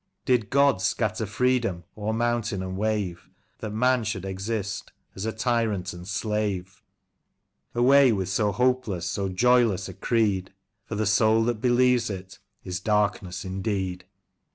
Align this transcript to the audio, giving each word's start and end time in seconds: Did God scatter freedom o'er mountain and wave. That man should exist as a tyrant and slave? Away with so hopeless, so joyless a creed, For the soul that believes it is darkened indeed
Did 0.25 0.49
God 0.49 0.81
scatter 0.81 1.27
freedom 1.27 1.83
o'er 1.95 2.11
mountain 2.11 2.63
and 2.63 2.75
wave. 2.75 3.29
That 3.59 3.69
man 3.69 4.03
should 4.03 4.25
exist 4.25 4.91
as 5.13 5.27
a 5.27 5.31
tyrant 5.31 5.93
and 5.93 6.07
slave? 6.07 6.81
Away 7.75 8.11
with 8.11 8.27
so 8.27 8.51
hopeless, 8.51 9.05
so 9.07 9.29
joyless 9.29 9.87
a 9.87 9.93
creed, 9.93 10.53
For 10.85 10.95
the 10.95 11.05
soul 11.05 11.43
that 11.43 11.61
believes 11.61 12.09
it 12.09 12.39
is 12.63 12.79
darkened 12.79 13.37
indeed 13.43 14.05